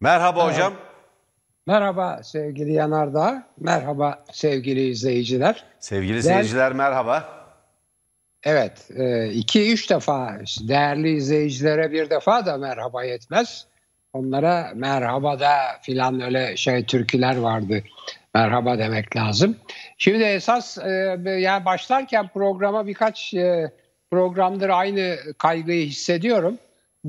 [0.00, 0.74] Merhaba hocam.
[1.66, 3.46] Merhaba sevgili Yanardağ.
[3.60, 5.64] Merhaba sevgili izleyiciler.
[5.80, 7.28] Sevgili ben, seyirciler merhaba.
[8.44, 10.38] Evet, e, iki üç defa
[10.68, 13.66] değerli izleyicilere bir defa da merhaba yetmez.
[14.12, 17.82] Onlara merhaba da filan öyle şey türküler vardı.
[18.34, 19.56] Merhaba demek lazım.
[19.98, 20.90] Şimdi esas e,
[21.26, 23.72] yani başlarken programa birkaç e,
[24.10, 26.58] programdır aynı kaygıyı hissediyorum.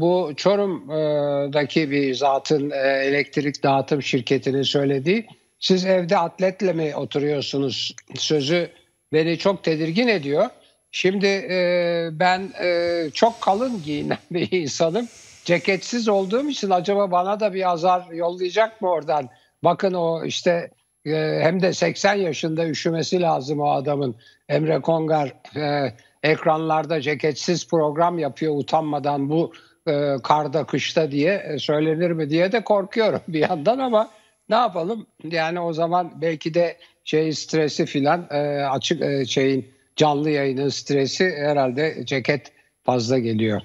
[0.01, 5.27] Bu Çorum'daki bir zatın elektrik dağıtım şirketinin söylediği
[5.59, 8.69] siz evde atletle mi oturuyorsunuz sözü
[9.13, 10.45] beni çok tedirgin ediyor.
[10.91, 15.07] Şimdi e, ben e, çok kalın giyinen bir insanım.
[15.45, 19.29] Ceketsiz olduğum için acaba bana da bir azar yollayacak mı oradan?
[19.63, 20.71] Bakın o işte
[21.05, 24.15] e, hem de 80 yaşında üşümesi lazım o adamın.
[24.49, 25.93] Emre Kongar e,
[26.23, 29.51] ekranlarda ceketsiz program yapıyor utanmadan bu
[29.87, 34.09] e, karda kışta diye e, söylenir mi diye de korkuyorum bir yandan ama
[34.49, 35.07] ne yapalım?
[35.23, 41.33] Yani o zaman belki de şey stresi filan e, açık e, şeyin canlı yayının stresi
[41.37, 42.51] herhalde ceket
[42.83, 43.61] fazla geliyor.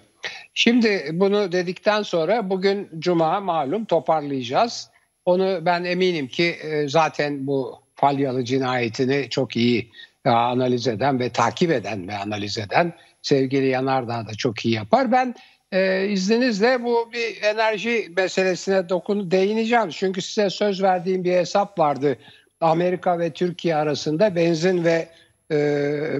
[0.54, 4.90] Şimdi bunu dedikten sonra bugün cuma malum toparlayacağız.
[5.24, 9.90] Onu ben eminim ki e, zaten bu Falyalı cinayetini çok iyi
[10.24, 12.92] e, analiz eden ve takip eden ve analiz eden
[13.22, 15.12] sevgili Yanardağ da çok iyi yapar.
[15.12, 15.34] Ben
[15.74, 19.88] e, izninizle bu bir enerji meselesine dokun değineceğim.
[19.90, 22.16] Çünkü size söz verdiğim bir hesap vardı.
[22.60, 25.08] Amerika ve Türkiye arasında benzin ve
[25.50, 25.58] e,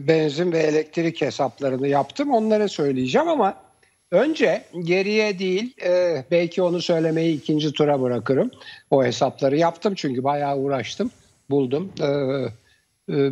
[0.09, 2.31] benzin ve elektrik hesaplarını yaptım.
[2.31, 3.55] Onları söyleyeceğim ama
[4.11, 8.51] önce geriye değil e, belki onu söylemeyi ikinci tura bırakırım.
[8.91, 11.11] O hesapları yaptım çünkü bayağı uğraştım
[11.51, 11.93] buldum.
[12.01, 12.09] E,
[13.15, 13.31] e,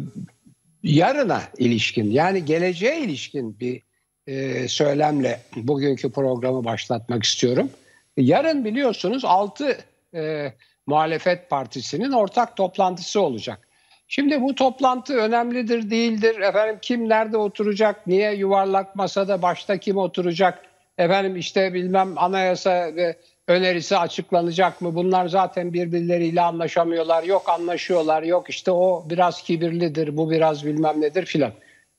[0.83, 3.83] yarına ilişkin yani geleceğe ilişkin bir
[4.27, 7.71] e, söylemle bugünkü programı başlatmak istiyorum.
[8.17, 9.79] Yarın biliyorsunuz 6
[10.15, 10.53] e,
[10.87, 13.69] muhalefet partisinin ortak toplantısı olacak.
[14.09, 16.41] Şimdi bu toplantı önemlidir değildir.
[16.41, 18.07] Efendim kim nerede oturacak?
[18.07, 20.59] Niye yuvarlak masada başta kim oturacak?
[20.99, 23.17] Efendim işte bilmem anayasa ve
[23.49, 24.95] önerisi açıklanacak mı?
[24.95, 27.23] Bunlar zaten birbirleriyle anlaşamıyorlar.
[27.23, 28.23] Yok anlaşıyorlar.
[28.23, 30.17] Yok işte o biraz kibirlidir.
[30.17, 31.53] Bu biraz bilmem nedir filan.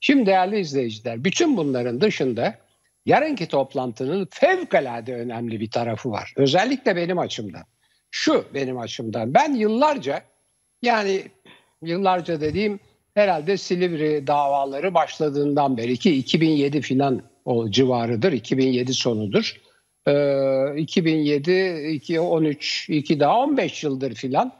[0.05, 2.55] Şimdi değerli izleyiciler bütün bunların dışında
[3.05, 6.33] yarınki toplantının fevkalade önemli bir tarafı var.
[6.37, 7.63] Özellikle benim açımdan.
[8.11, 9.33] Şu benim açımdan.
[9.33, 10.21] Ben yıllarca
[10.81, 11.23] yani
[11.81, 12.79] yıllarca dediğim
[13.13, 18.31] herhalde Silivri davaları başladığından beri ki 2007 filan o civarıdır.
[18.31, 19.61] 2007 sonudur.
[20.07, 24.53] Ee, 2007, 2013, 2 daha 15 yıldır filan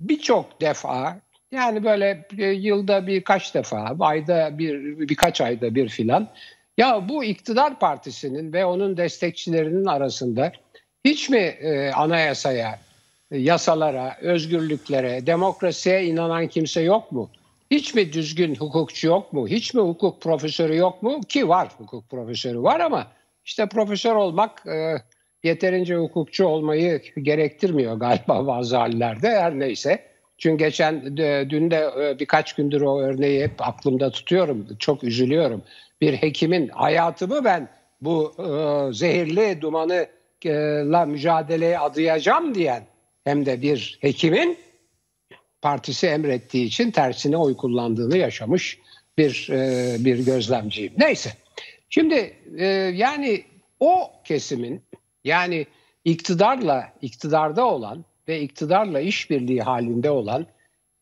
[0.00, 1.20] birçok defa
[1.54, 6.28] yani böyle e, yılda birkaç defa, ayda bir birkaç ayda bir filan.
[6.78, 10.52] Ya bu iktidar partisinin ve onun destekçilerinin arasında
[11.04, 12.78] hiç mi e, anayasaya,
[13.30, 17.30] yasalara, özgürlüklere, demokrasiye inanan kimse yok mu?
[17.70, 19.48] Hiç mi düzgün hukukçu yok mu?
[19.48, 21.20] Hiç mi hukuk profesörü yok mu?
[21.28, 23.06] Ki var hukuk profesörü var ama
[23.44, 24.96] işte profesör olmak e,
[25.42, 30.13] yeterince hukukçu olmayı gerektirmiyor galiba bazı hallerde her neyse.
[30.38, 31.16] Çünkü geçen
[31.50, 34.66] dün de e, birkaç gündür o örneği hep aklımda tutuyorum.
[34.78, 35.62] Çok üzülüyorum.
[36.00, 37.68] Bir hekimin hayatımı ben
[38.00, 40.06] bu e, zehirli dumanı
[40.44, 40.52] e,
[40.84, 42.82] la mücadeleye adayacağım diyen
[43.24, 44.58] hem de bir hekimin
[45.62, 48.78] partisi emrettiği için tersine oy kullandığını yaşamış
[49.18, 50.92] bir e, bir gözlemciyim.
[50.98, 51.30] Neyse.
[51.90, 53.44] Şimdi e, yani
[53.80, 54.82] o kesimin
[55.24, 55.66] yani
[56.04, 60.46] iktidarla iktidarda olan ve iktidarla işbirliği halinde olan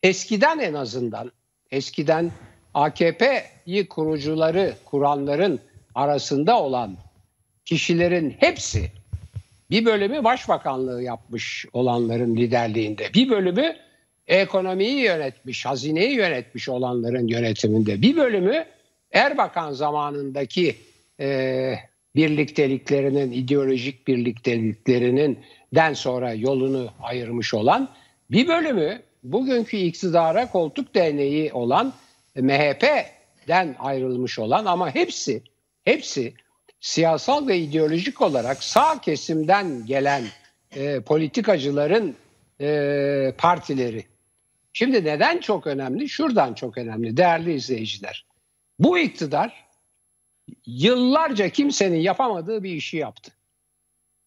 [0.03, 1.33] eskiden en azından
[1.71, 2.31] eskiden
[2.75, 5.61] AKP'yi kurucuları, kuranların
[5.95, 6.97] arasında olan
[7.65, 8.91] kişilerin hepsi
[9.71, 13.77] bir bölümü başbakanlığı yapmış olanların liderliğinde, bir bölümü
[14.27, 18.65] ekonomiyi yönetmiş, hazineyi yönetmiş olanların yönetiminde, bir bölümü
[19.13, 20.77] Erbakan zamanındaki
[21.21, 21.75] e,
[22.17, 25.39] birlikteliklerinin, ideolojik birlikteliklerinin
[25.75, 27.89] den sonra yolunu ayırmış olan
[28.31, 31.93] bir bölümü bugünkü iktidara koltuk değneği olan
[32.37, 35.43] MHP'den ayrılmış olan ama hepsi
[35.85, 36.35] hepsi
[36.81, 40.25] siyasal ve ideolojik olarak sağ kesimden gelen
[40.77, 42.17] e, politikacıların
[42.61, 44.05] e, partileri.
[44.73, 46.09] Şimdi neden çok önemli?
[46.09, 48.27] Şuradan çok önemli değerli izleyiciler.
[48.79, 49.65] Bu iktidar
[50.67, 53.33] yıllarca kimsenin yapamadığı bir işi yaptı.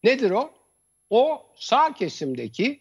[0.04, 0.55] Nedir o?
[1.10, 2.80] O sağ kesimdeki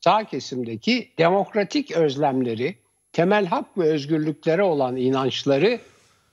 [0.00, 2.78] sağ kesimdeki demokratik özlemleri,
[3.12, 5.80] temel hak ve özgürlüklere olan inançları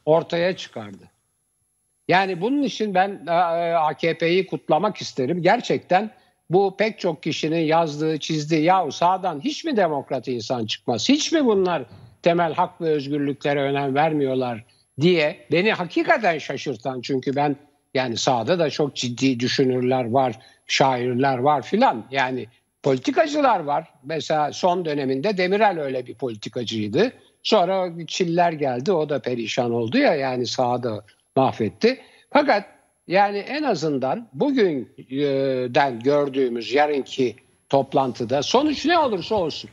[0.06, 1.12] ortaya çıkardı.
[2.08, 3.32] Yani bunun için ben e,
[3.76, 5.42] AKP'yi kutlamak isterim.
[5.42, 6.12] Gerçekten
[6.50, 11.10] bu pek çok kişinin yazdığı, çizdiği yahu sağdan hiç mi demokrat insan çıkmaz?
[11.10, 11.84] Hiç mi bunlar
[12.22, 14.66] temel hak ve özgürlüklere önem vermiyorlar
[15.02, 17.56] diye beni hakikaten şaşırtan çünkü ben
[17.96, 22.06] yani sağda da çok ciddi düşünürler var, şairler var filan.
[22.12, 22.48] Yani
[22.84, 23.94] politikacılar var.
[24.04, 27.12] Mesela son döneminde Demirel öyle bir politikacıydı.
[27.44, 31.04] Sonra Çiller geldi o da perişan oldu ya yani sağda
[31.36, 31.98] mahvetti.
[32.34, 32.66] Fakat
[33.08, 37.36] yani en azından bugünden gördüğümüz yarınki
[37.70, 39.70] toplantıda sonuç ne olursa olsun.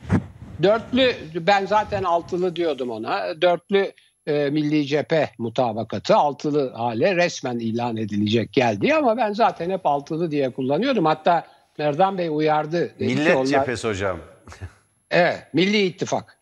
[0.63, 3.41] Dörtlü ben zaten altılı diyordum ona.
[3.41, 3.91] Dörtlü
[4.27, 10.31] e, Milli Cephe mutabakatı altılı hale resmen ilan edilecek geldi ama ben zaten hep altılı
[10.31, 11.05] diye kullanıyordum.
[11.05, 11.47] Hatta
[11.77, 12.93] Merdan Bey uyardı.
[12.99, 14.19] Dedi Millet onlar, cephesi hocam.
[15.11, 16.37] Evet, Milli İttifak.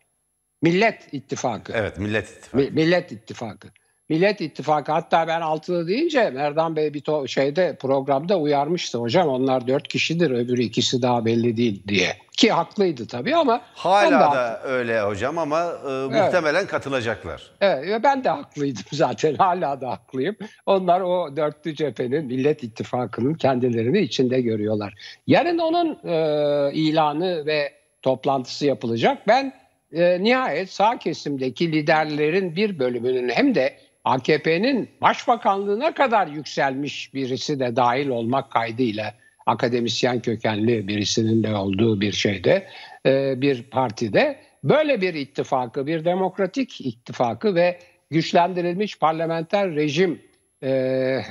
[0.62, 1.72] Millet İttifakı.
[1.72, 2.56] Evet Millet İttifakı.
[2.56, 3.68] Mi- Millet İttifakı.
[4.12, 9.66] Millet İttifakı hatta ben altılı deyince Merdan Bey bir to- şeyde programda uyarmıştı hocam onlar
[9.66, 12.16] dört kişidir öbürü ikisi daha belli değil diye.
[12.32, 17.42] Ki haklıydı tabii ama ben de Hala haklı- da öyle hocam ama e, muhtemelen katılacaklar.
[17.60, 19.34] Evet, ve ben de haklıydım zaten.
[19.34, 20.36] Hala da haklıyım.
[20.66, 24.94] Onlar o dörtlü cephenin, Millet İttifakı'nın kendilerini içinde görüyorlar.
[25.26, 27.72] Yarın onun e, ilanı ve
[28.02, 29.18] toplantısı yapılacak.
[29.28, 29.52] Ben
[29.92, 37.76] e, nihayet sağ kesimdeki liderlerin bir bölümünün hem de AKP'nin başbakanlığına kadar yükselmiş birisi de
[37.76, 39.14] dahil olmak kaydıyla
[39.46, 42.66] akademisyen kökenli birisinin de olduğu bir şeyde
[43.06, 47.78] e, bir partide böyle bir ittifakı bir demokratik ittifakı ve
[48.10, 50.22] güçlendirilmiş parlamenter rejim
[50.62, 51.22] e,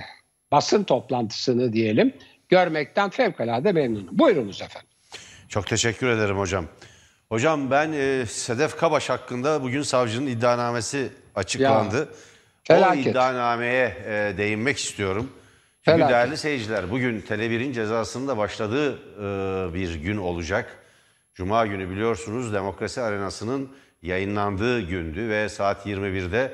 [0.51, 2.13] basın toplantısını diyelim
[2.49, 4.07] görmekten fevkalade memnunum.
[4.11, 4.89] Buyurunuz efendim.
[5.49, 6.65] Çok teşekkür ederim hocam.
[7.29, 11.97] Hocam ben e, Sedef Kabaş hakkında bugün savcının iddianamesi açıklandı.
[11.97, 12.07] Ya,
[12.69, 13.05] o felaket.
[13.05, 15.31] iddianameye e, değinmek istiyorum.
[15.85, 16.09] Çünkü Felaket.
[16.09, 20.77] değerli seyirciler bugün Tele1'in cezasının da başladığı e, bir gün olacak.
[21.33, 23.69] Cuma günü biliyorsunuz Demokrasi Arenası'nın
[24.01, 26.53] yayınlandığı gündü ve saat 21'de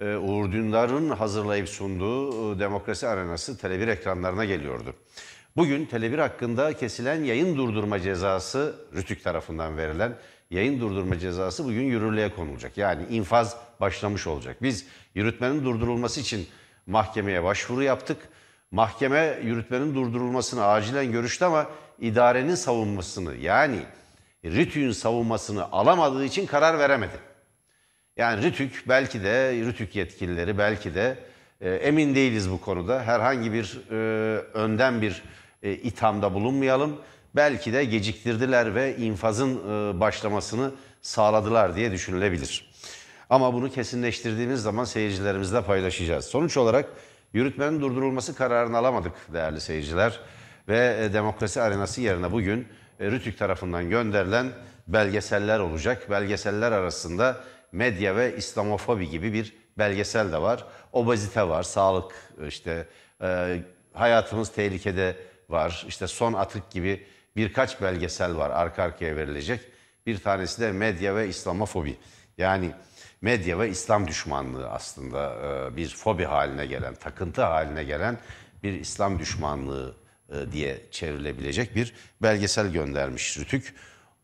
[0.00, 4.94] e, Uğur Dündar'ın hazırlayıp sunduğu e, Demokrasi Arenası Tele1 ekranlarına geliyordu.
[5.56, 10.12] Bugün Tele1 hakkında kesilen yayın durdurma cezası Rütük tarafından verilen
[10.54, 12.78] yayın durdurma cezası bugün yürürlüğe konulacak.
[12.78, 14.56] Yani infaz başlamış olacak.
[14.62, 16.46] Biz yürütmenin durdurulması için
[16.86, 18.16] mahkemeye başvuru yaptık.
[18.70, 21.66] Mahkeme yürütmenin durdurulmasını acilen görüştü ama
[21.98, 23.78] idarenin savunmasını yani
[24.44, 27.16] Rütük'ün savunmasını alamadığı için karar veremedi.
[28.16, 31.18] Yani Rütük belki de Rütük yetkilileri belki de
[31.60, 33.02] e, emin değiliz bu konuda.
[33.02, 33.94] Herhangi bir e,
[34.38, 35.22] önden bir
[35.62, 37.00] e, ithamda bulunmayalım.
[37.36, 40.70] Belki de geciktirdiler ve infazın e, başlamasını
[41.02, 42.70] sağladılar diye düşünülebilir.
[43.30, 46.24] Ama bunu kesinleştirdiğimiz zaman seyircilerimizle paylaşacağız.
[46.24, 46.88] Sonuç olarak
[47.32, 50.20] yürütmenin durdurulması kararını alamadık değerli seyirciler.
[50.68, 52.68] Ve e, demokrasi arenası yerine bugün
[53.00, 54.52] e, Rütük tarafından gönderilen
[54.88, 56.10] belgeseller olacak.
[56.10, 57.40] Belgeseller arasında
[57.72, 60.64] medya ve İslamofobi gibi bir belgesel de var.
[60.92, 62.14] Obezite var, sağlık
[62.48, 62.86] işte
[63.92, 65.16] hayatımız tehlikede
[65.48, 65.84] var.
[65.88, 69.60] İşte son atık gibi birkaç belgesel var arka arkaya verilecek.
[70.06, 71.96] Bir tanesi de medya ve İslamofobi.
[72.38, 72.70] Yani
[73.20, 78.18] medya ve İslam düşmanlığı aslında e, bir fobi haline gelen, takıntı haline gelen
[78.62, 79.94] bir İslam düşmanlığı
[80.28, 83.74] e, diye çevrilebilecek bir belgesel göndermiş Rütük.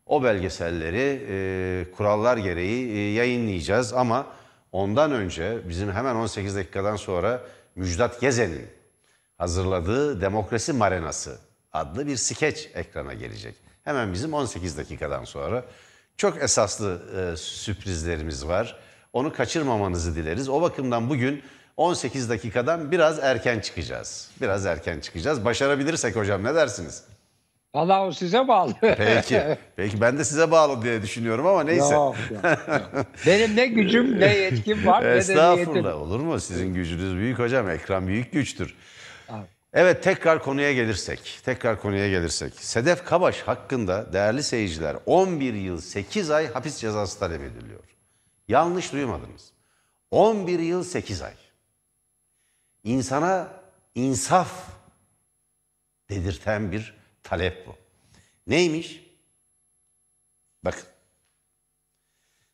[0.05, 4.27] O belgeselleri e, kurallar gereği e, yayınlayacağız ama
[4.71, 7.41] ondan önce bizim hemen 18 dakikadan sonra
[7.75, 8.67] Müjdat Gezen'in
[9.37, 13.55] hazırladığı Demokrasi Marenası adlı bir skeç ekrana gelecek.
[13.83, 15.65] Hemen bizim 18 dakikadan sonra
[16.17, 17.01] çok esaslı
[17.33, 18.77] e, sürprizlerimiz var.
[19.13, 20.49] Onu kaçırmamanızı dileriz.
[20.49, 21.43] O bakımdan bugün
[21.77, 24.29] 18 dakikadan biraz erken çıkacağız.
[24.41, 25.45] Biraz erken çıkacağız.
[25.45, 27.03] Başarabilirsek hocam ne dersiniz?
[27.75, 28.73] Vallahi o size bağlı.
[28.81, 29.41] Peki.
[29.75, 31.93] Peki ben de size bağlı diye düşünüyorum ama neyse.
[31.93, 33.05] Yok, yok, yok.
[33.27, 35.37] Benim ne gücüm ne yetkim var ne de niyetim.
[35.37, 36.39] Estağfurullah olur mu?
[36.39, 37.69] Sizin gücünüz büyük hocam.
[37.69, 38.75] Ekran büyük güçtür.
[39.73, 42.53] Evet tekrar konuya gelirsek, tekrar konuya gelirsek.
[42.55, 47.83] Sedef Kabaş hakkında değerli seyirciler 11 yıl 8 ay hapis cezası talep ediliyor.
[48.47, 49.51] Yanlış duymadınız.
[50.11, 51.33] 11 yıl 8 ay.
[52.83, 53.47] İnsana
[53.95, 54.51] insaf
[56.09, 57.75] dedirten bir talep bu.
[58.47, 59.03] Neymiş?
[60.63, 60.83] Bakın.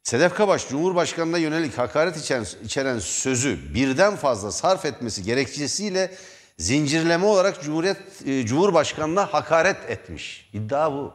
[0.04, 6.18] Sedef Kabaş Cumhurbaşkanı'na yönelik hakaret içeren, içeren sözü birden fazla sarf etmesi gerekçesiyle
[6.58, 10.50] zincirleme olarak Cumhuriyet e, Cumhurbaşkanı'na hakaret etmiş.
[10.54, 11.14] İddia bu.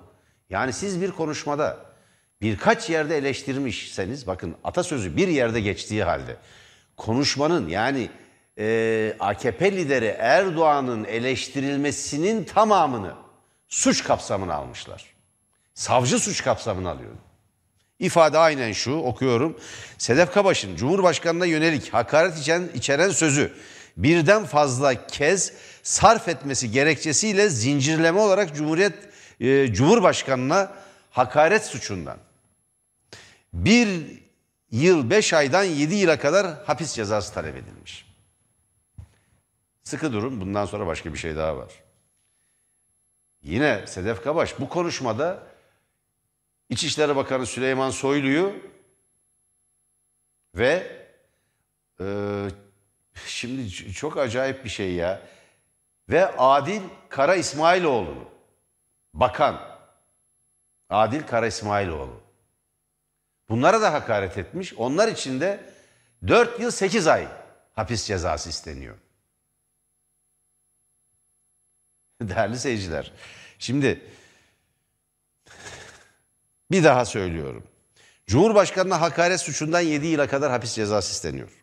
[0.50, 1.76] Yani siz bir konuşmada
[2.42, 6.36] birkaç yerde eleştirmişseniz bakın atasözü bir yerde geçtiği halde
[6.96, 8.10] konuşmanın yani
[8.58, 13.12] e, AKP lideri Erdoğan'ın eleştirilmesinin tamamını
[13.68, 15.04] suç kapsamını almışlar.
[15.74, 17.10] Savcı suç kapsamını alıyor.
[17.98, 19.58] İfade aynen şu okuyorum.
[19.98, 23.52] Sedef Kabaş'ın Cumhurbaşkanı'na yönelik hakaret içeren, içeren sözü
[23.96, 28.94] birden fazla kez sarf etmesi gerekçesiyle zincirleme olarak Cumhuriyet
[29.40, 30.72] e, Cumhurbaşkanı'na
[31.10, 32.18] hakaret suçundan
[33.52, 34.22] bir
[34.70, 38.06] yıl beş aydan yedi yıla kadar hapis cezası talep edilmiş.
[39.84, 41.72] Sıkı durun bundan sonra başka bir şey daha var.
[43.42, 45.42] Yine Sedef Kabaş bu konuşmada
[46.68, 48.52] İçişleri Bakanı Süleyman Soylu'yu
[50.54, 51.06] ve
[52.00, 52.04] e,
[53.26, 55.22] şimdi çok acayip bir şey ya
[56.08, 58.28] ve Adil Kara İsmailoğlu'nu
[59.14, 59.72] bakan
[60.90, 62.20] Adil Kara İsmailoğlu
[63.48, 64.74] bunlara da hakaret etmiş.
[64.74, 65.60] Onlar için de
[66.28, 67.28] 4 yıl 8 ay
[67.74, 68.96] hapis cezası isteniyor.
[72.20, 73.12] Değerli seyirciler.
[73.58, 74.00] Şimdi
[76.70, 77.64] bir daha söylüyorum.
[78.26, 81.61] Cumhurbaşkanına hakaret suçundan 7 yıla kadar hapis cezası isteniyor.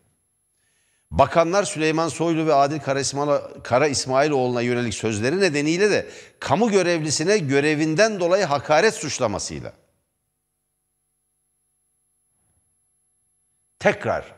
[1.10, 7.38] Bakanlar Süleyman Soylu ve Adil Kara, İsmail, Kara İsmailoğlu'na yönelik sözleri nedeniyle de kamu görevlisine
[7.38, 9.72] görevinden dolayı hakaret suçlamasıyla
[13.78, 14.34] tekrar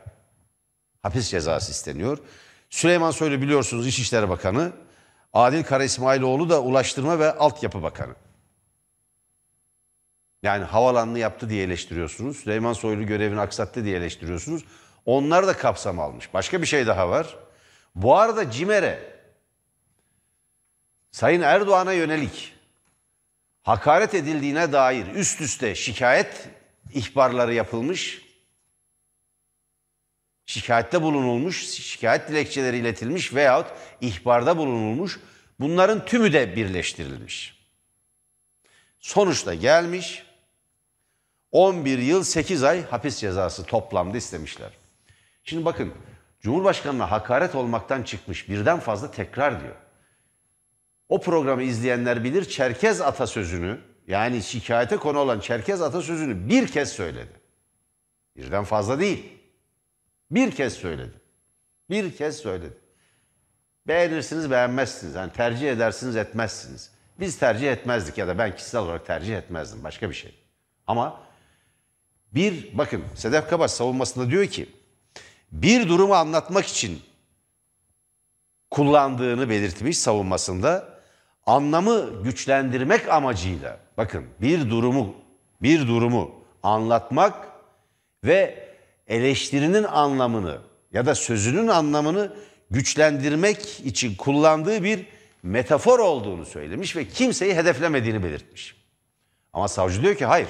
[1.01, 2.17] hapis cezası isteniyor.
[2.69, 4.71] Süleyman Soylu biliyorsunuz İçişleri Bakanı,
[5.33, 8.15] Adil Kara İsmailoğlu da Ulaştırma ve Altyapı Bakanı.
[10.43, 12.37] Yani havalanını yaptı diye eleştiriyorsunuz.
[12.37, 14.63] Süleyman Soylu görevini aksattı diye eleştiriyorsunuz.
[15.05, 16.33] Onlar da kapsam almış.
[16.33, 17.37] Başka bir şey daha var.
[17.95, 19.13] Bu arada CİMER'e
[21.11, 22.53] Sayın Erdoğan'a yönelik
[23.63, 26.49] hakaret edildiğine dair üst üste şikayet
[26.93, 28.21] ihbarları yapılmış.
[30.45, 33.67] Şikayette bulunulmuş, şikayet dilekçeleri iletilmiş veyahut
[34.01, 35.19] ihbarda bulunulmuş.
[35.59, 37.57] Bunların tümü de birleştirilmiş.
[38.99, 40.23] Sonuçta gelmiş
[41.51, 44.82] 11 yıl 8 ay hapis cezası toplamda istemişler.
[45.43, 45.93] Şimdi bakın
[46.41, 49.75] Cumhurbaşkanı'na hakaret olmaktan çıkmış birden fazla tekrar diyor.
[51.09, 57.31] O programı izleyenler bilir Çerkez atasözünü yani şikayete konu olan Çerkez atasözünü bir kez söyledi.
[58.35, 59.39] Birden fazla değil.
[60.31, 61.21] Bir kez söyledi.
[61.89, 62.77] Bir kez söyledi.
[63.87, 65.15] Beğenirsiniz beğenmezsiniz.
[65.15, 66.91] Yani tercih edersiniz etmezsiniz.
[67.19, 69.83] Biz tercih etmezdik ya da ben kişisel olarak tercih etmezdim.
[69.83, 70.35] Başka bir şey.
[70.87, 71.21] Ama
[72.31, 74.69] bir bakın Sedef Kabaş savunmasında diyor ki
[75.53, 77.01] bir durumu anlatmak için
[78.71, 80.99] kullandığını belirtmiş savunmasında
[81.45, 85.15] anlamı güçlendirmek amacıyla bakın bir durumu
[85.61, 86.31] bir durumu
[86.63, 87.47] anlatmak
[88.23, 88.69] ve
[89.07, 90.57] eleştirinin anlamını
[90.93, 92.33] ya da sözünün anlamını
[92.71, 95.05] güçlendirmek için kullandığı bir
[95.43, 98.75] metafor olduğunu söylemiş ve kimseyi hedeflemediğini belirtmiş.
[99.53, 100.49] Ama savcı diyor ki hayır.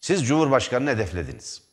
[0.00, 1.71] Siz Cumhurbaşkanı'nı hedeflediniz.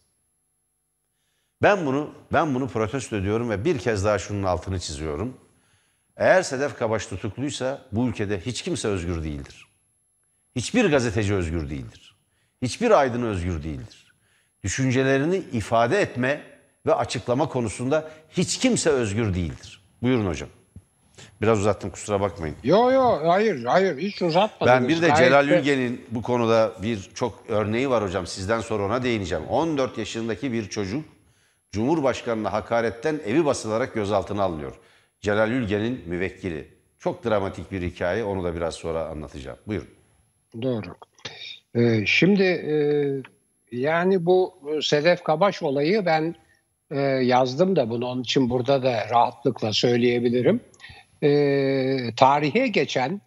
[1.62, 5.38] Ben bunu ben bunu protesto ediyorum ve bir kez daha şunun altını çiziyorum.
[6.18, 9.68] Eğer Sedef Kabaş tutukluysa bu ülkede hiç kimse özgür değildir.
[10.56, 12.16] Hiçbir gazeteci özgür değildir.
[12.62, 14.14] Hiçbir aydın özgür değildir.
[14.64, 16.42] Düşüncelerini ifade etme
[16.86, 19.82] ve açıklama konusunda hiç kimse özgür değildir.
[20.02, 20.50] Buyurun hocam.
[21.42, 22.56] Biraz uzattım kusura bakmayın.
[22.64, 24.82] Yo yo hayır hayır hiç uzatmadınız.
[24.82, 28.28] Ben bir de Celal Ülgen'in bu konuda bir çok örneği var hocam.
[28.28, 29.46] Sizden sonra ona değineceğim.
[29.46, 31.06] 14 yaşındaki bir çocuk
[31.72, 34.80] Cumhurbaşkanı'na hakaretten evi basılarak gözaltına alınıyor.
[35.22, 36.68] Celal Ülgen'in müvekkili.
[37.00, 38.24] Çok dramatik bir hikaye.
[38.24, 39.58] Onu da biraz sonra anlatacağım.
[39.68, 39.88] Buyurun.
[40.62, 40.96] Doğru.
[41.76, 42.76] Ee, şimdi e,
[43.72, 46.36] yani bu Sedef Kabaş olayı ben
[46.92, 50.62] e, yazdım da bunu onun için burada da rahatlıkla söyleyebilirim.
[51.24, 53.22] E, tarihe geçen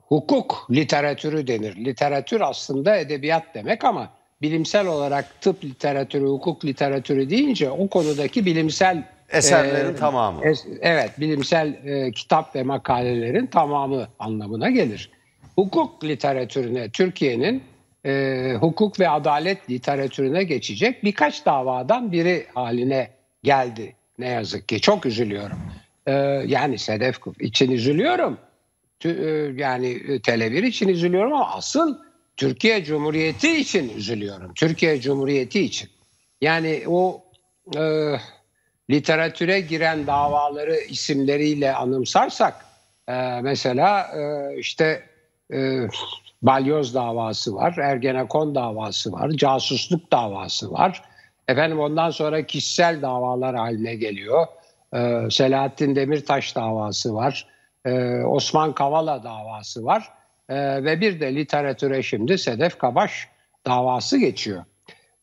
[0.00, 1.76] hukuk literatürü denir.
[1.76, 9.02] Literatür aslında edebiyat demek ama bilimsel olarak tıp literatürü, hukuk literatürü deyince o konudaki bilimsel
[9.30, 10.40] Eserlerin e, tamamı.
[10.42, 15.10] es- evet, bilimsel e, kitap ve makalelerin tamamı anlamına gelir.
[15.56, 17.62] Hukuk literatürüne Türkiye'nin
[18.06, 23.10] e, hukuk ve adalet literatürüne geçecek birkaç davadan biri haline
[23.42, 23.94] geldi.
[24.18, 25.56] Ne yazık ki çok üzülüyorum.
[26.06, 26.12] E,
[26.46, 28.38] yani Sedef için üzülüyorum.
[29.00, 29.24] Tü-
[29.58, 31.98] e, yani e, Tele1 için üzülüyorum ama asıl
[32.36, 34.54] Türkiye Cumhuriyeti için üzülüyorum.
[34.54, 35.90] Türkiye Cumhuriyeti için.
[36.40, 37.24] Yani o
[37.76, 38.14] e,
[38.90, 42.66] literatüre giren davaları isimleriyle anımsarsak
[43.08, 45.02] e, mesela e, işte
[45.52, 45.88] e,
[46.42, 51.02] balyoz davası var, Ergenekon davası var, casusluk davası var.
[51.48, 54.46] Efendim ondan sonra kişisel davalar haline geliyor.
[54.94, 57.46] E, Selahattin Demirtaş davası var,
[57.84, 60.15] e, Osman Kavala davası var.
[60.48, 63.28] E, ve bir de literatüre şimdi Sedef Kabaş
[63.66, 64.64] davası geçiyor.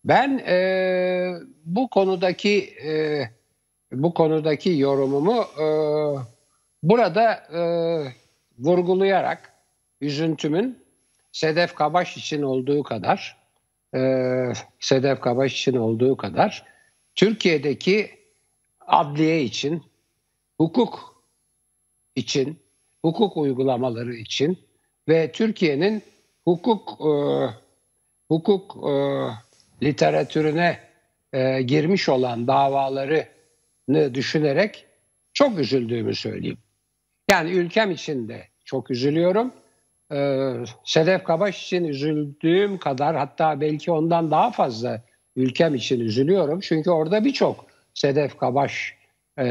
[0.06, 1.34] Ben e,
[1.66, 3.24] bu konudaki e,
[3.92, 5.66] bu konudaki yorumumu e,
[6.84, 7.62] burada e,
[8.60, 9.54] vurgulayarak
[10.02, 10.84] üzüntümün
[11.32, 13.38] Sedef Kabaş için olduğu kadar
[13.96, 14.00] e,
[14.80, 16.66] Sedef Kabaş için olduğu kadar
[17.16, 18.12] Türkiye'deki
[18.80, 19.84] adliye için,
[20.58, 21.24] hukuk
[22.16, 22.60] için,
[23.02, 24.58] hukuk uygulamaları için
[25.08, 26.04] ve Türkiye'nin
[26.44, 27.14] hukuk e,
[28.28, 28.94] hukuk e,
[29.86, 30.80] literatürüne
[31.34, 34.86] e, girmiş olan davalarını düşünerek
[35.34, 36.58] çok üzüldüğümü söyleyeyim.
[37.32, 39.52] Yani ülkem için de çok üzülüyorum.
[40.12, 40.54] Ee,
[40.86, 45.02] Sedef Kabaş için üzüldüğüm kadar hatta belki ondan daha fazla
[45.36, 46.60] ülkem için üzülüyorum.
[46.60, 48.96] Çünkü orada birçok Sedef Kabaş
[49.38, 49.46] e,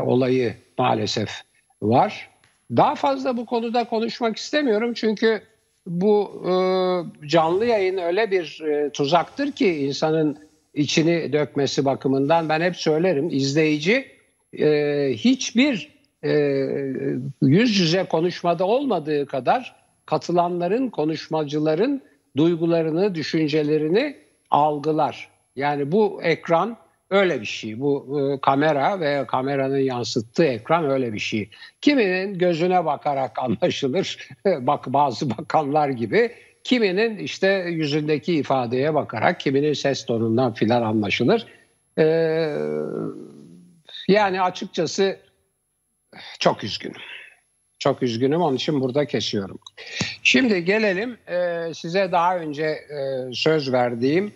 [0.00, 1.30] olayı maalesef
[1.82, 2.30] var.
[2.76, 5.42] Daha fazla bu konuda konuşmak istemiyorum çünkü
[5.86, 6.52] bu e,
[7.28, 10.38] canlı yayın öyle bir e, tuzaktır ki insanın
[10.74, 14.06] içini dökmesi bakımından ben hep söylerim izleyici
[14.58, 16.30] e, hiçbir e,
[17.42, 22.02] yüz yüze konuşmada olmadığı kadar katılanların, konuşmacıların
[22.36, 24.16] duygularını, düşüncelerini
[24.50, 25.28] algılar.
[25.56, 26.76] Yani bu ekran
[27.10, 27.80] öyle bir şey.
[27.80, 31.50] Bu e, kamera ve kameranın yansıttığı ekran öyle bir şey.
[31.80, 34.28] Kiminin gözüne bakarak anlaşılır.
[34.46, 36.32] Bak bazı bakanlar gibi.
[36.64, 41.46] Kiminin işte yüzündeki ifadeye bakarak, kiminin ses tonundan filan anlaşılır.
[41.98, 42.54] Ee,
[44.08, 45.18] yani açıkçası
[46.38, 47.00] çok üzgünüm.
[47.78, 49.58] Çok üzgünüm onun için burada kesiyorum.
[50.22, 52.98] Şimdi gelelim e, size daha önce e,
[53.32, 54.32] söz verdiğim e,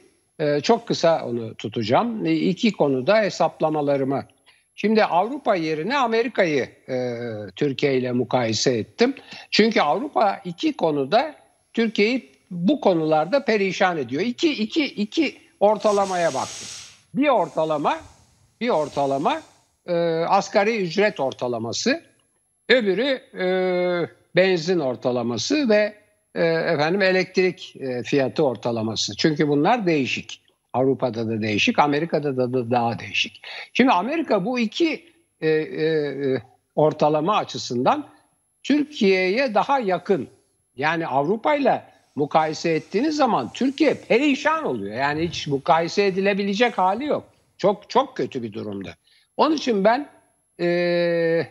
[0.62, 2.26] çok kısa onu tutacağım.
[2.26, 4.24] E, iki konuda hesaplamalarımı.
[4.74, 7.18] Şimdi Avrupa yerine Amerika'yı e,
[7.56, 9.14] Türkiye ile mukayese ettim.
[9.50, 11.34] Çünkü Avrupa iki konuda
[11.72, 14.22] Türkiye'yi bu konularda perişan ediyor.
[14.22, 16.68] İki, iki, iki ortalamaya baktım.
[17.14, 17.98] Bir ortalama,
[18.60, 19.42] bir ortalama
[19.86, 19.94] e,
[20.28, 22.02] asgari ücret ortalaması.
[22.68, 23.46] Öbürü e,
[24.36, 26.01] benzin ortalaması ve
[26.34, 29.16] e, efendim elektrik e, fiyatı ortalaması.
[29.16, 30.42] Çünkü bunlar değişik.
[30.72, 33.42] Avrupa'da da değişik, Amerika'da da, da daha değişik.
[33.72, 35.04] Şimdi Amerika bu iki
[35.40, 36.42] e, e,
[36.74, 38.06] ortalama açısından
[38.62, 40.28] Türkiye'ye daha yakın.
[40.76, 41.82] Yani Avrupa ile
[42.14, 44.96] mukayese ettiğiniz zaman Türkiye perişan oluyor.
[44.96, 47.24] Yani hiç mukayese edilebilecek hali yok.
[47.58, 48.94] Çok çok kötü bir durumda.
[49.36, 50.08] Onun için ben
[50.60, 51.46] e,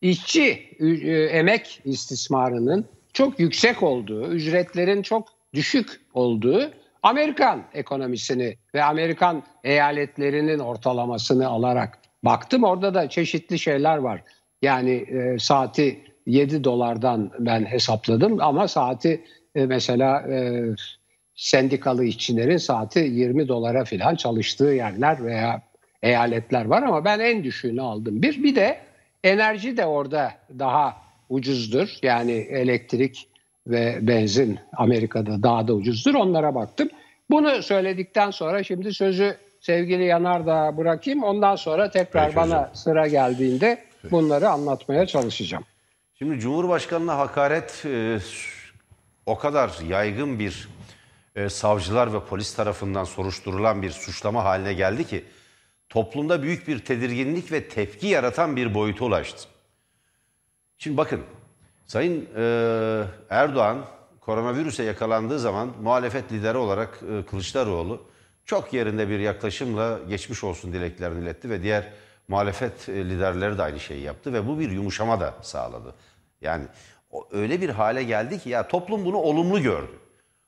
[0.00, 6.70] işçi e, emek istismarının çok yüksek olduğu, ücretlerin çok düşük olduğu
[7.02, 12.64] Amerikan ekonomisini ve Amerikan eyaletlerinin ortalamasını alarak baktım.
[12.64, 14.22] Orada da çeşitli şeyler var.
[14.62, 20.62] Yani e, saati 7 dolardan ben hesapladım ama saati e, mesela e,
[21.34, 25.62] sendikalı işçilerin saati 20 dolara falan çalıştığı yerler veya
[26.02, 28.22] eyaletler var ama ben en düşüğünü aldım.
[28.22, 28.78] Bir, bir de
[29.24, 30.96] enerji de orada daha
[31.28, 31.88] ucuzdur.
[32.02, 33.28] Yani elektrik
[33.66, 36.14] ve benzin Amerika'da daha da ucuzdur.
[36.14, 36.88] Onlara baktım.
[37.30, 41.22] Bunu söyledikten sonra şimdi sözü sevgili Yanardağ'a bırakayım.
[41.22, 42.70] Ondan sonra tekrar Peki bana hocam.
[42.74, 45.64] sıra geldiğinde bunları anlatmaya çalışacağım.
[46.18, 48.18] Şimdi Cumhurbaşkanı'na hakaret e,
[49.26, 50.68] o kadar yaygın bir
[51.36, 55.24] e, savcılar ve polis tarafından soruşturulan bir suçlama haline geldi ki
[55.88, 59.48] toplumda büyük bir tedirginlik ve tepki yaratan bir boyuta ulaştı.
[60.82, 61.20] Şimdi bakın
[61.86, 63.84] Sayın e, Erdoğan
[64.20, 68.02] koronavirüse yakalandığı zaman muhalefet lideri olarak e, Kılıçdaroğlu
[68.44, 71.92] çok yerinde bir yaklaşımla geçmiş olsun dileklerini iletti ve diğer
[72.28, 75.94] muhalefet e, liderleri de aynı şeyi yaptı ve bu bir yumuşama da sağladı.
[76.40, 76.64] Yani
[77.32, 79.98] öyle bir hale geldi ki ya toplum bunu olumlu gördü.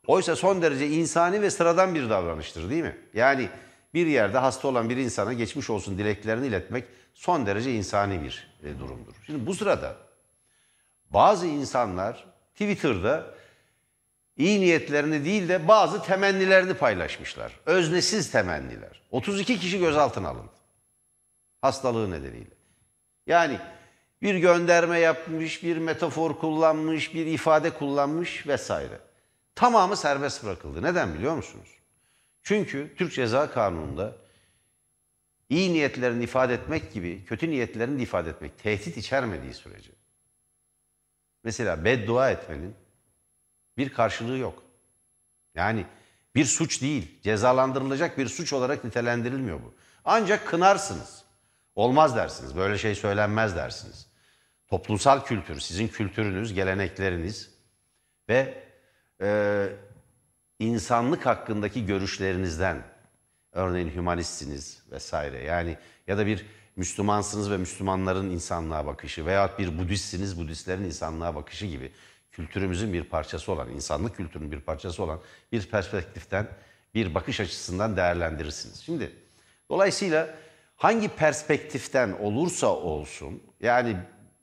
[0.07, 2.97] Oysa son derece insani ve sıradan bir davranıştır değil mi?
[3.15, 3.49] Yani
[3.95, 8.79] bir yerde hasta olan bir insana geçmiş olsun dileklerini iletmek son derece insani bir e,
[8.79, 9.15] durumdur.
[9.27, 10.04] Şimdi bu sırada
[11.15, 13.35] bazı insanlar Twitter'da
[14.37, 17.53] iyi niyetlerini değil de bazı temennilerini paylaşmışlar.
[17.67, 19.03] Öznesiz temenniler.
[19.11, 20.53] 32 kişi gözaltına alındı.
[21.61, 22.55] Hastalığı nedeniyle.
[23.27, 23.59] Yani
[24.23, 28.99] bir gönderme yapmış, bir metafor kullanmış, bir ifade kullanmış vesaire.
[29.55, 30.83] Tamamı serbest bırakıldı.
[30.83, 31.69] Neden biliyor musunuz?
[32.43, 34.17] Çünkü Türk Ceza Kanunu'nda
[35.49, 39.91] iyi niyetlerini ifade etmek gibi kötü niyetlerini ifade etmek tehdit içermediği sürece
[41.45, 42.75] mesela beddua etmenin
[43.77, 44.63] bir karşılığı yok.
[45.55, 45.87] Yani
[46.35, 49.75] bir suç değil, cezalandırılacak bir suç olarak nitelendirilmiyor bu.
[50.05, 51.25] Ancak kınarsınız.
[51.75, 54.07] Olmaz dersiniz, böyle şey söylenmez dersiniz.
[54.69, 57.51] Toplumsal kültür, sizin kültürünüz, gelenekleriniz
[58.29, 58.65] ve
[59.21, 59.69] e,
[60.59, 62.83] insanlık hakkındaki görüşlerinizden
[63.53, 70.39] örneğin hümanistsiniz vesaire yani ya da bir Müslümansınız ve Müslümanların insanlığa bakışı veya bir Budistsiniz
[70.39, 71.93] Budistlerin insanlığa bakışı gibi
[72.33, 75.21] kültürümüzün bir parçası olan, insanlık kültürünün bir parçası olan
[75.53, 76.49] bir perspektiften,
[76.95, 78.81] bir bakış açısından değerlendirirsiniz.
[78.81, 79.13] Şimdi
[79.71, 80.35] dolayısıyla
[80.77, 83.97] hangi perspektiften olursa olsun yani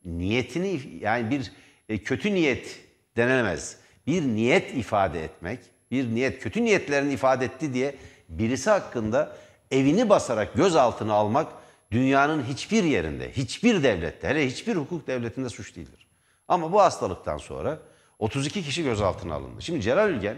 [0.05, 1.51] niyetini yani bir
[1.89, 2.79] e, kötü niyet
[3.17, 3.77] denemez.
[4.07, 5.59] Bir niyet ifade etmek,
[5.91, 7.95] bir niyet kötü niyetlerini ifade etti diye
[8.29, 9.37] birisi hakkında
[9.71, 11.60] evini basarak gözaltına almak
[11.91, 16.07] dünyanın hiçbir yerinde, hiçbir devlette, hele hiçbir hukuk devletinde suç değildir.
[16.47, 17.79] Ama bu hastalıktan sonra
[18.19, 19.61] 32 kişi gözaltına alındı.
[19.61, 20.37] Şimdi Celal Ülgen,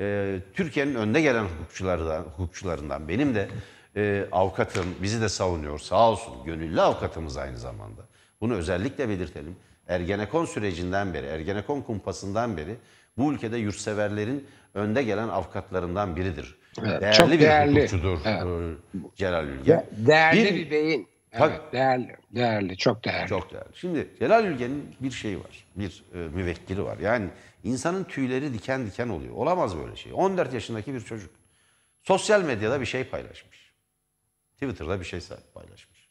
[0.00, 3.48] e, Türkiye'nin önde gelen hukukçularından, hukukçularından benim de
[3.96, 6.44] e, avukatım, bizi de savunuyor sağ olsun.
[6.44, 8.02] Gönüllü avukatımız aynı zamanda.
[8.40, 9.56] Bunu özellikle belirtelim.
[9.88, 12.76] Ergenekon sürecinden beri, Ergenekon kumpasından beri
[13.18, 16.56] bu ülkede yurtseverlerin önde gelen avukatlarından biridir.
[16.84, 17.74] Evet, değerli çok bir değerli.
[17.76, 18.42] hukukçudur Evet.
[18.94, 19.86] e, Celal Ülgen.
[19.96, 21.08] Değerli Bir- bir, beyin.
[21.30, 21.52] Tabii.
[21.54, 23.28] Evet, değerli, değerli, çok değerli.
[23.28, 23.68] Çok değerli.
[23.74, 25.64] Şimdi Celal Ülgen'in bir şeyi var.
[25.76, 26.98] Bir e, müvekkili var.
[26.98, 27.28] Yani
[27.64, 29.34] insanın tüyleri diken diken oluyor.
[29.34, 30.12] Olamaz böyle şey.
[30.14, 31.30] 14 yaşındaki bir çocuk.
[32.02, 33.72] Sosyal medyada bir şey paylaşmış.
[34.54, 35.20] Twitter'da bir şey
[35.54, 36.08] paylaşmış.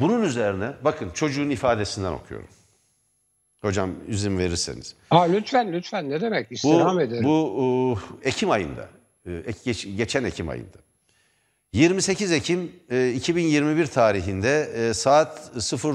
[0.00, 2.48] Bunun üzerine bakın çocuğun ifadesinden okuyorum.
[3.64, 4.94] Hocam izin verirseniz.
[5.10, 7.24] Aa, lütfen lütfen ne demek istirham Bu, ederim.
[7.24, 8.88] bu e, Ekim ayında,
[9.26, 9.30] e,
[9.64, 10.76] geç- geçen Ekim ayında.
[11.72, 15.50] 28 Ekim e, 2021 tarihinde e, saat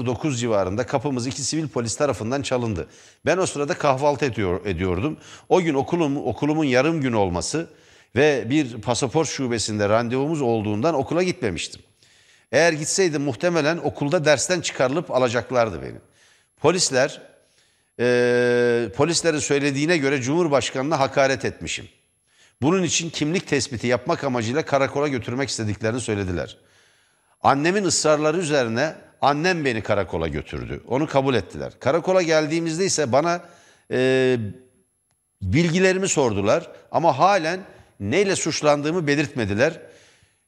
[0.06, 2.86] 09 civarında kapımız iki sivil polis tarafından çalındı.
[3.26, 5.16] Ben o sırada kahvaltı ediyor, ediyordum.
[5.48, 7.68] O gün okulum, okulumun yarım gün olması
[8.16, 11.82] ve bir pasaport şubesinde randevumuz olduğundan okula gitmemiştim.
[12.52, 15.98] Eğer gitseydim muhtemelen okulda dersten çıkarılıp alacaklardı beni.
[16.60, 17.29] Polisler
[18.00, 21.88] e, polislerin söylediğine göre Cumhurbaşkanı'na hakaret etmişim.
[22.62, 26.56] Bunun için kimlik tespiti yapmak amacıyla karakola götürmek istediklerini söylediler.
[27.42, 30.80] Annemin ısrarları üzerine annem beni karakola götürdü.
[30.86, 31.72] Onu kabul ettiler.
[31.80, 33.40] Karakola geldiğimizde ise bana
[33.90, 34.36] e,
[35.42, 37.60] bilgilerimi sordular ama halen
[38.00, 39.80] neyle suçlandığımı belirtmediler.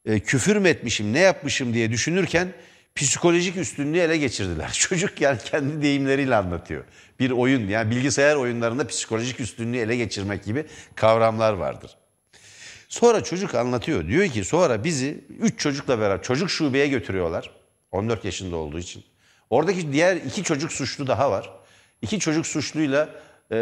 [0.04, 2.48] E, küfür mü etmişim, ne yapmışım diye düşünürken
[2.94, 4.72] psikolojik üstünlüğü ele geçirdiler.
[4.78, 6.84] Çocuk yani kendi deyimleriyle anlatıyor.
[7.20, 11.90] Bir oyun yani bilgisayar oyunlarında psikolojik üstünlüğü ele geçirmek gibi kavramlar vardır.
[12.88, 14.06] Sonra çocuk anlatıyor.
[14.08, 17.50] Diyor ki sonra bizi üç çocukla beraber çocuk şubeye götürüyorlar.
[17.92, 19.04] 14 yaşında olduğu için.
[19.50, 21.50] Oradaki diğer iki çocuk suçlu daha var.
[22.02, 23.08] İki çocuk suçluyla
[23.52, 23.56] e,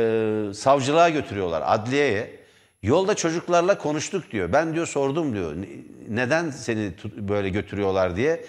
[0.55, 2.41] savcılığa götürüyorlar adliyeye.
[2.83, 4.53] Yolda çocuklarla konuştuk diyor.
[4.53, 5.55] Ben diyor sordum diyor.
[5.57, 5.67] "Ne-
[6.09, 8.45] Neden seni böyle götürüyorlar diye.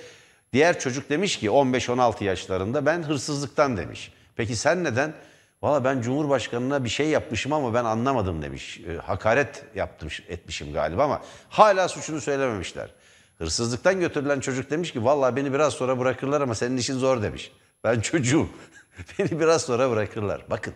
[0.54, 4.14] Diğer çocuk demiş ki 15-16 yaşlarında ben hırsızlıktan demiş.
[4.36, 5.14] Peki sen neden?
[5.62, 8.80] Valla ben Cumhurbaşkanı'na bir şey yapmışım ama ben anlamadım demiş.
[8.80, 12.90] E, hakaret yaptım, etmişim galiba ama hala suçunu söylememişler.
[13.38, 17.52] Hırsızlıktan götürülen çocuk demiş ki valla beni biraz sonra bırakırlar ama senin işin zor demiş.
[17.84, 18.50] Ben çocuğum.
[19.20, 20.46] beni biraz sonra bırakırlar.
[20.50, 20.74] Bakın.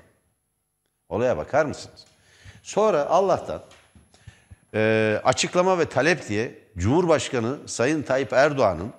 [1.10, 2.06] Olaya bakar mısınız?
[2.64, 3.64] Sonra Allah'tan
[4.74, 8.94] e, açıklama ve talep diye Cumhurbaşkanı Sayın Tayyip Erdoğan'ın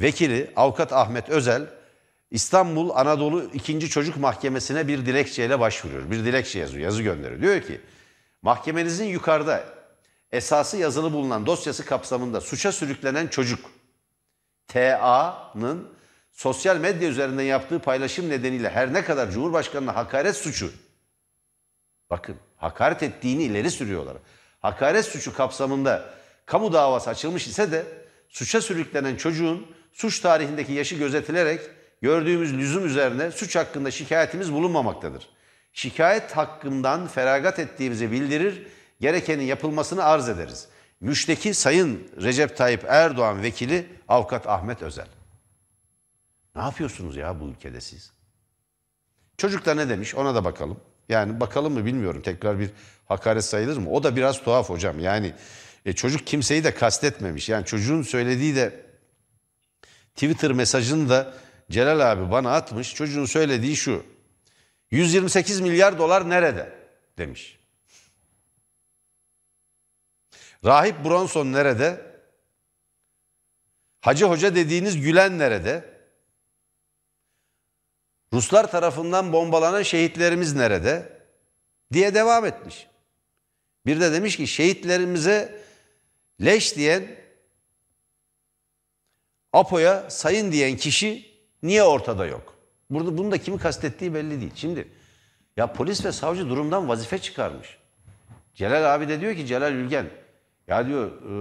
[0.00, 1.66] vekili Avukat Ahmet Özel
[2.30, 3.90] İstanbul Anadolu 2.
[3.90, 6.10] Çocuk Mahkemesi'ne bir dilekçeyle başvuruyor.
[6.10, 7.42] Bir dilekçe yazıyor, yazı gönderiyor.
[7.42, 7.80] Diyor ki
[8.42, 9.64] mahkemenizin yukarıda
[10.32, 13.70] esası yazılı bulunan dosyası kapsamında suça sürüklenen çocuk
[14.66, 15.88] TA'nın
[16.32, 20.72] sosyal medya üzerinden yaptığı paylaşım nedeniyle her ne kadar Cumhurbaşkanı'na hakaret suçu
[22.10, 24.16] Bakın hakaret ettiğini ileri sürüyorlar.
[24.60, 26.14] Hakaret suçu kapsamında
[26.46, 27.86] kamu davası açılmış ise de
[28.28, 29.66] suça sürüklenen çocuğun
[29.98, 31.60] suç tarihindeki yaşı gözetilerek
[32.02, 35.28] gördüğümüz lüzum üzerine suç hakkında şikayetimiz bulunmamaktadır.
[35.72, 38.66] Şikayet hakkından feragat ettiğimizi bildirir,
[39.00, 40.68] gerekenin yapılmasını arz ederiz.
[41.00, 45.06] Müşteki Sayın Recep Tayyip Erdoğan vekili Avukat Ahmet Özel.
[46.56, 48.12] Ne yapıyorsunuz ya bu ülkede siz?
[49.36, 50.80] Çocuk da ne demiş ona da bakalım.
[51.08, 52.70] Yani bakalım mı bilmiyorum tekrar bir
[53.06, 53.90] hakaret sayılır mı?
[53.90, 55.00] O da biraz tuhaf hocam.
[55.00, 55.34] Yani
[55.86, 57.48] e, çocuk kimseyi de kastetmemiş.
[57.48, 58.87] Yani çocuğun söylediği de
[60.18, 61.34] Twitter mesajını da
[61.70, 62.94] Celal abi bana atmış.
[62.94, 64.06] Çocuğun söylediği şu.
[64.90, 66.78] 128 milyar dolar nerede?
[67.18, 67.58] demiş.
[70.64, 72.06] Rahip Bronson nerede?
[74.00, 75.84] Hacı Hoca dediğiniz Gülen nerede?
[78.32, 81.18] Ruslar tarafından bombalanan şehitlerimiz nerede?
[81.92, 82.86] diye devam etmiş.
[83.86, 85.62] Bir de demiş ki şehitlerimize
[86.44, 87.16] leş diyen
[89.52, 91.26] Apo'ya sayın diyen kişi
[91.62, 92.54] niye ortada yok?
[92.90, 94.52] Burada bunu da kimi kastettiği belli değil.
[94.54, 94.88] Şimdi
[95.56, 97.78] Ya polis ve savcı durumdan vazife çıkarmış.
[98.54, 100.06] Celal abi de diyor ki Celal Ülgen
[100.68, 101.32] ya diyor e,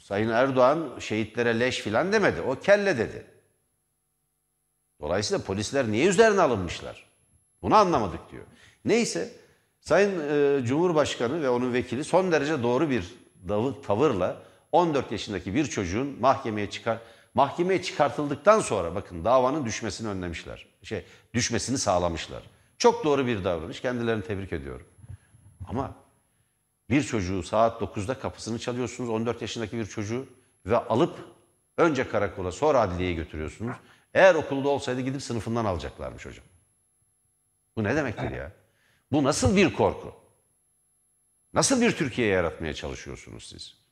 [0.00, 2.40] Sayın Erdoğan şehitlere leş filan demedi.
[2.40, 3.26] O kelle dedi.
[5.00, 7.08] Dolayısıyla polisler niye üzerine alınmışlar?
[7.62, 8.44] Bunu anlamadık diyor.
[8.84, 9.32] Neyse
[9.80, 13.14] Sayın e, Cumhurbaşkanı ve onun vekili son derece doğru bir
[13.86, 16.98] tavırla 14 yaşındaki bir çocuğun mahkemeye çıkar
[17.38, 20.66] mahkemeye çıkartıldıktan sonra bakın davanın düşmesini önlemişler.
[20.82, 22.42] Şey düşmesini sağlamışlar.
[22.78, 23.80] Çok doğru bir davranış.
[23.80, 24.86] Kendilerini tebrik ediyorum.
[25.68, 25.94] Ama
[26.90, 30.26] bir çocuğu saat 9'da kapısını çalıyorsunuz 14 yaşındaki bir çocuğu
[30.66, 31.18] ve alıp
[31.76, 33.76] önce karakola sonra adliyeye götürüyorsunuz.
[34.14, 36.44] Eğer okulda olsaydı gidip sınıfından alacaklarmış hocam.
[37.76, 38.52] Bu ne demektir ya?
[39.12, 40.14] Bu nasıl bir korku?
[41.54, 43.87] Nasıl bir Türkiye yaratmaya çalışıyorsunuz siz?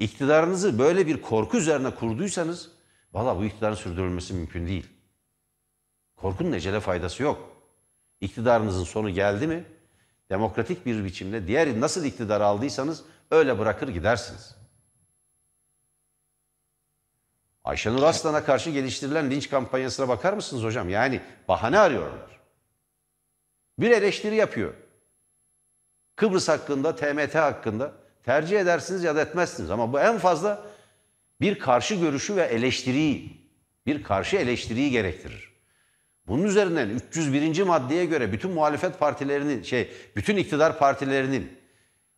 [0.00, 2.70] İktidarınızı böyle bir korku üzerine kurduysanız
[3.12, 4.86] valla bu iktidarın sürdürülmesi mümkün değil.
[6.16, 7.56] Korkunun ecele faydası yok.
[8.20, 9.64] İktidarınızın sonu geldi mi
[10.30, 14.56] demokratik bir biçimde diğer nasıl iktidar aldıysanız öyle bırakır gidersiniz.
[17.64, 20.88] Ayşenur Aslan'a karşı geliştirilen linç kampanyasına bakar mısınız hocam?
[20.88, 22.40] Yani bahane arıyorlar.
[23.78, 24.74] Bir eleştiri yapıyor.
[26.16, 29.70] Kıbrıs hakkında, TMT hakkında tercih edersiniz ya da etmezsiniz.
[29.70, 30.62] Ama bu en fazla
[31.40, 33.40] bir karşı görüşü ve eleştiriyi,
[33.86, 35.50] bir karşı eleştiriyi gerektirir.
[36.26, 37.62] Bunun üzerinden 301.
[37.62, 41.52] maddeye göre bütün muhalefet partilerinin, şey, bütün iktidar partilerinin,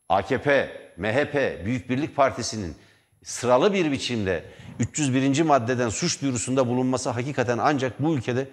[0.08, 2.76] AKP, MHP, Büyük Birlik Partisi'nin
[3.22, 4.44] sıralı bir biçimde
[4.78, 5.42] 301.
[5.42, 8.48] maddeden suç duyurusunda bulunması hakikaten ancak bu ülkede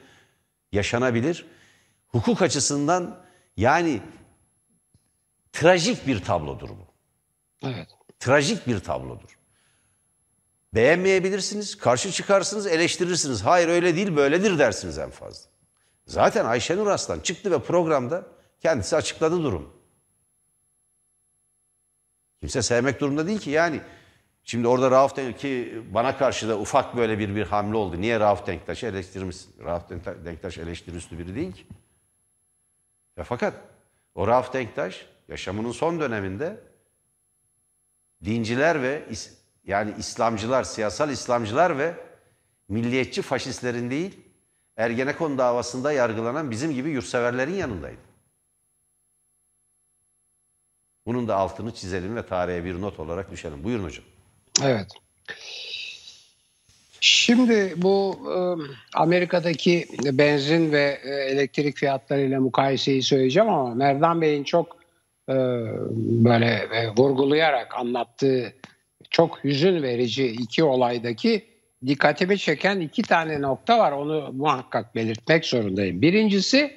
[0.71, 1.45] yaşanabilir.
[2.07, 3.19] Hukuk açısından
[3.57, 4.01] yani
[5.51, 6.88] trajik bir tablodur bu.
[7.63, 7.87] Evet.
[8.19, 9.39] Trajik bir tablodur.
[10.73, 13.45] Beğenmeyebilirsiniz, karşı çıkarsınız, eleştirirsiniz.
[13.45, 15.49] Hayır öyle değil, böyledir dersiniz en fazla.
[16.05, 18.27] Zaten Ayşenur Aslan çıktı ve programda
[18.61, 19.73] kendisi açıkladı durum.
[22.39, 23.81] Kimse sevmek durumunda değil ki yani.
[24.43, 25.43] Şimdi orada Rauf Denk
[25.93, 28.01] bana karşı da ufak böyle bir bir hamle oldu.
[28.01, 29.63] Niye Rauf Denktaş'ı eleştirmişsin?
[29.63, 29.89] Rauf
[30.25, 31.67] Denktaş eleştiri üstü biri değil ki.
[33.17, 33.53] Ve fakat
[34.15, 36.57] o Rauf Denktaş yaşamının son döneminde
[38.25, 39.03] dinciler ve
[39.65, 41.93] yani İslamcılar, siyasal İslamcılar ve
[42.69, 44.19] milliyetçi faşistlerin değil,
[44.77, 48.09] Ergenekon davasında yargılanan bizim gibi yurtseverlerin yanındaydı.
[51.05, 53.63] Bunun da altını çizelim ve tarihe bir not olarak düşelim.
[53.63, 54.05] Buyurun hocam.
[54.63, 54.87] Evet.
[57.01, 58.37] Şimdi bu e,
[58.97, 64.78] Amerika'daki benzin ve e, elektrik fiyatlarıyla mukayeseyi söyleyeceğim ama Merdan Bey'in çok
[66.25, 68.53] böyle e, vurgulayarak anlattığı
[69.09, 71.45] çok hüzün verici iki olaydaki
[71.85, 73.91] dikkatimi çeken iki tane nokta var.
[73.91, 76.01] Onu muhakkak belirtmek zorundayım.
[76.01, 76.71] Birincisi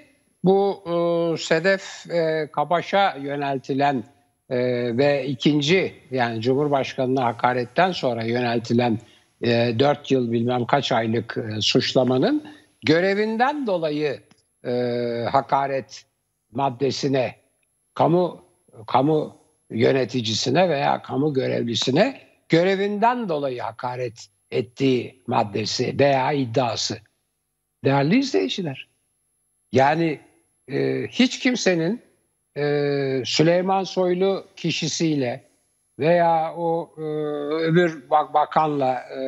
[0.44, 4.04] bu e, Sedef e, Kabaş'a yöneltilen
[4.50, 4.56] e,
[4.96, 8.98] ve ikinci yani Cumhurbaşkanı'na hakaretten sonra yöneltilen
[9.42, 12.44] e, 4 yıl bilmem kaç aylık e, suçlamanın
[12.86, 14.20] görevinden dolayı
[14.64, 14.70] e,
[15.32, 16.04] hakaret
[16.52, 17.41] maddesine
[17.94, 18.44] kamu
[18.86, 19.36] kamu
[19.70, 26.98] yöneticisine veya kamu görevlisine görevinden dolayı hakaret ettiği maddesi veya iddiası.
[27.84, 28.88] Değerli izleyiciler,
[29.72, 30.20] yani
[30.68, 32.02] e, hiç kimsenin
[32.56, 32.62] e,
[33.24, 35.48] Süleyman Soylu kişisiyle
[35.98, 37.02] veya o e,
[37.54, 39.20] öbür bak bakanla e,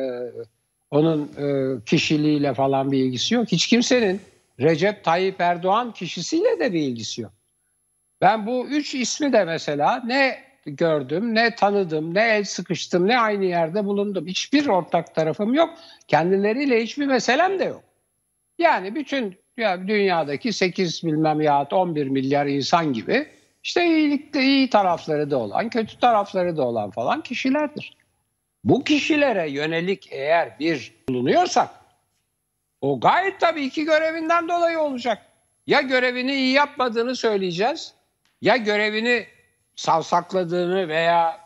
[0.91, 3.47] onun e, kişiliğiyle falan bir ilgisi yok.
[3.51, 4.21] Hiç kimsenin
[4.59, 7.33] Recep Tayyip Erdoğan kişisiyle de bir ilgisi yok.
[8.25, 13.45] Ben bu üç ismi de mesela ne gördüm, ne tanıdım, ne el sıkıştım, ne aynı
[13.45, 14.27] yerde bulundum.
[14.27, 15.69] Hiçbir ortak tarafım yok.
[16.07, 17.83] Kendileriyle hiçbir meselem de yok.
[18.57, 23.27] Yani bütün ya dünyadaki 8 bilmem ya 11 milyar insan gibi
[23.63, 27.97] işte iyilikte iyi tarafları da olan, kötü tarafları da olan falan kişilerdir.
[28.63, 31.69] Bu kişilere yönelik eğer bir bulunuyorsak
[32.81, 35.21] o gayet tabii ki görevinden dolayı olacak.
[35.67, 37.95] Ya görevini iyi yapmadığını söyleyeceğiz
[38.41, 39.27] ya görevini
[39.75, 41.39] savsakladığını veya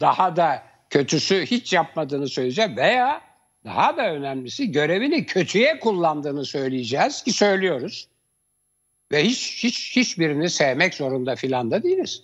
[0.00, 3.20] daha da kötüsü hiç yapmadığını söyleyeceğiz veya
[3.64, 8.08] daha da önemlisi görevini kötüye kullandığını söyleyeceğiz ki söylüyoruz.
[9.12, 12.22] Ve hiç hiç hiçbirini sevmek zorunda filan da değiliz.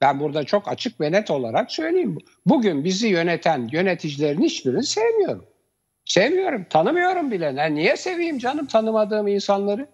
[0.00, 2.18] Ben burada çok açık ve net olarak söyleyeyim.
[2.46, 5.46] Bugün bizi yöneten yöneticilerin hiçbirini sevmiyorum.
[6.04, 7.56] Sevmiyorum, tanımıyorum bile.
[7.56, 9.88] Ne, niye seveyim canım tanımadığım insanları?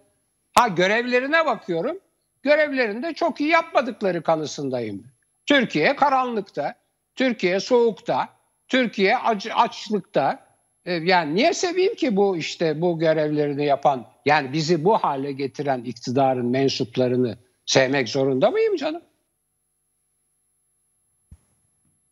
[0.54, 1.98] Ha görevlerine bakıyorum.
[2.42, 5.06] Görevlerinde çok iyi yapmadıkları kanısındayım.
[5.46, 6.74] Türkiye karanlıkta,
[7.16, 8.28] Türkiye soğukta,
[8.68, 10.46] Türkiye aç, açlıkta,
[10.84, 15.84] e, yani niye seveyim ki bu işte bu görevlerini yapan yani bizi bu hale getiren
[15.84, 19.02] iktidarın mensuplarını sevmek zorunda mıyım canım?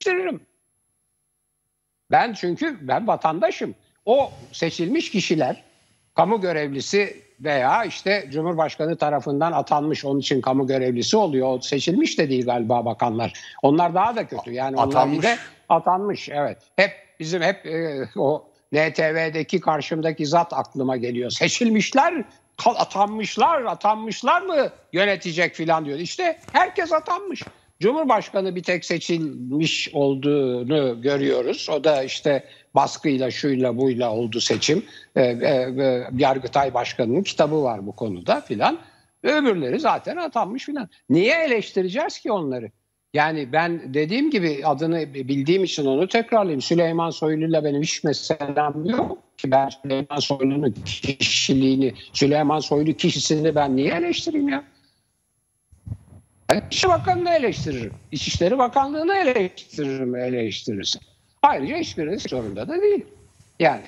[0.07, 0.41] Eleştiririm.
[2.11, 3.75] Ben çünkü ben vatandaşım.
[4.05, 5.65] O seçilmiş kişiler
[6.15, 11.61] kamu görevlisi veya işte Cumhurbaşkanı tarafından atanmış onun için kamu görevlisi oluyor.
[11.61, 13.33] Seçilmiş de değil galiba bakanlar.
[13.63, 14.53] Onlar daha da kötü.
[14.53, 15.37] Yani onlar bir de
[15.69, 16.59] atanmış evet.
[16.77, 21.31] Hep bizim hep e, o NTV'deki karşımdaki zat aklıma geliyor.
[21.31, 22.25] Seçilmişler,
[22.67, 25.99] atanmışlar, atanmışlar mı yönetecek filan diyor.
[25.99, 27.43] İşte herkes atanmış.
[27.81, 31.69] Cumhurbaşkanı bir tek seçilmiş olduğunu görüyoruz.
[31.73, 34.83] O da işte baskıyla şuyla buyla oldu seçim.
[35.17, 38.79] Ee, e, e, Yargıtay Başkanı'nın kitabı var bu konuda filan.
[39.23, 40.89] Öbürleri zaten atanmış filan.
[41.11, 42.71] Niye eleştireceğiz ki onları?
[43.15, 46.61] Yani ben dediğim gibi adını bildiğim için onu tekrarlayayım.
[46.61, 53.77] Süleyman Soylu'yla benim hiç meselem yok ki ben Süleyman Soylu'nun kişiliğini, Süleyman Soylu kişisini ben
[53.77, 54.65] niye eleştireyim ya?
[56.55, 57.93] İçişleri Bakanı'nı eleştiririm.
[58.13, 61.01] İçişleri Bakanlığı'nı eleştiririm eleştirirsin.
[61.43, 63.05] Ayrıca hiçbirinin zorunda da değil.
[63.61, 63.83] Yani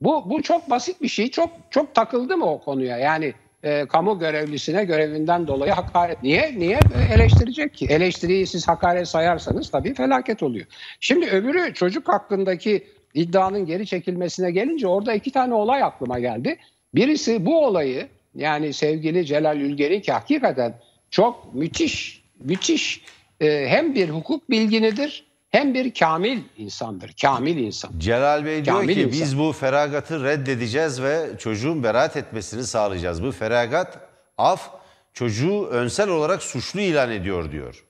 [0.00, 1.30] bu bu çok basit bir şey.
[1.30, 2.98] Çok çok takıldım o konuya.
[2.98, 6.22] Yani e, kamu görevlisine görevinden dolayı hakaret.
[6.22, 6.54] Niye?
[6.58, 6.80] Niye
[7.14, 7.86] eleştirecek ki?
[7.86, 10.66] Eleştiriyi siz hakaret sayarsanız tabii felaket oluyor.
[11.00, 16.56] Şimdi öbürü çocuk hakkındaki iddianın geri çekilmesine gelince orada iki tane olay aklıma geldi.
[16.94, 20.74] Birisi bu olayı yani sevgili Celal Ülger'in ki hakikaten
[21.12, 23.04] çok müthiş, müthiş
[23.40, 27.14] e, hem bir hukuk bilginidir hem bir kamil insandır.
[27.22, 27.90] Kamil insan.
[27.98, 29.12] Celal Bey diyor Kamil ki insan.
[29.12, 33.22] biz bu feragatı reddedeceğiz ve çocuğun beraat etmesini sağlayacağız.
[33.22, 33.98] Bu feragat
[34.38, 34.70] af
[35.12, 37.84] çocuğu önsel olarak suçlu ilan ediyor diyor.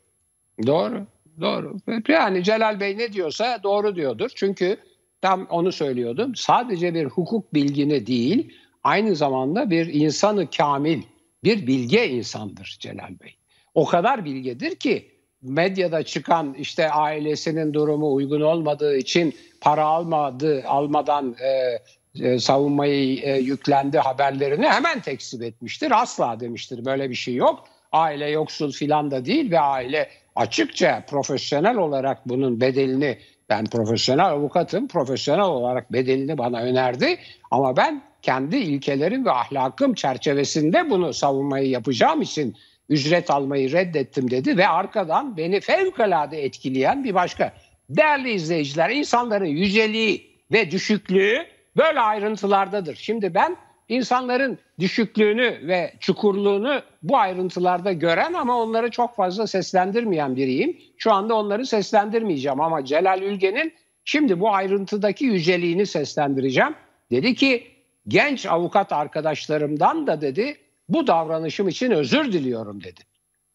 [0.66, 1.06] Doğru,
[1.40, 1.76] doğru.
[2.08, 4.30] Yani Celal Bey ne diyorsa doğru diyordur.
[4.34, 4.76] Çünkü
[5.22, 6.34] tam onu söylüyordum.
[6.34, 8.54] Sadece bir hukuk bilgini değil,
[8.84, 11.02] aynı zamanda bir insanı kamil,
[11.44, 13.36] bir bilge insandır Celal Bey.
[13.74, 21.36] O kadar bilgedir ki medyada çıkan işte ailesinin durumu uygun olmadığı için para almadı, almadan
[21.40, 21.78] e,
[22.14, 26.02] e, savunmayı e, yüklendi haberlerini hemen tekzip etmiştir.
[26.02, 27.64] Asla demiştir böyle bir şey yok.
[27.92, 34.88] Aile yoksul filan da değil ve aile açıkça profesyonel olarak bunun bedelini ben profesyonel avukatım,
[34.88, 37.18] profesyonel olarak bedelini bana önerdi.
[37.50, 42.56] Ama ben kendi ilkelerim ve ahlakım çerçevesinde bunu savunmayı yapacağım için
[42.88, 47.52] ücret almayı reddettim dedi ve arkadan beni fevkalade etkileyen bir başka.
[47.90, 52.96] Değerli izleyiciler, insanların yüceliği ve düşüklüğü böyle ayrıntılardadır.
[52.96, 53.56] Şimdi ben
[53.88, 60.76] insanların düşüklüğünü ve çukurluğunu bu ayrıntılarda gören ama onları çok fazla seslendirmeyen biriyim.
[60.96, 63.72] Şu anda onları seslendirmeyeceğim ama Celal Ülgen'in
[64.04, 66.74] şimdi bu ayrıntıdaki yüceliğini seslendireceğim.
[67.10, 67.71] Dedi ki
[68.08, 70.56] genç avukat arkadaşlarımdan da dedi
[70.88, 73.00] bu davranışım için özür diliyorum dedi.